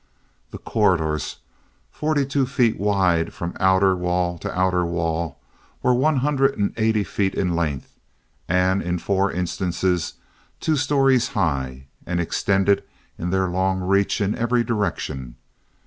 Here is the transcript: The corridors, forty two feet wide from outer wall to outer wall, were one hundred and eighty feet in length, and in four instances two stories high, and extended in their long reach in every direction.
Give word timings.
The 0.49 0.57
corridors, 0.57 1.35
forty 1.91 2.25
two 2.25 2.47
feet 2.47 2.79
wide 2.79 3.35
from 3.35 3.55
outer 3.59 3.95
wall 3.95 4.39
to 4.39 4.51
outer 4.59 4.83
wall, 4.83 5.37
were 5.83 5.93
one 5.93 6.15
hundred 6.25 6.57
and 6.57 6.73
eighty 6.75 7.03
feet 7.03 7.35
in 7.35 7.55
length, 7.55 7.99
and 8.47 8.81
in 8.81 8.97
four 8.97 9.31
instances 9.31 10.15
two 10.59 10.75
stories 10.75 11.27
high, 11.37 11.85
and 12.07 12.19
extended 12.19 12.83
in 13.19 13.29
their 13.29 13.47
long 13.47 13.79
reach 13.81 14.19
in 14.19 14.33
every 14.35 14.63
direction. 14.63 15.35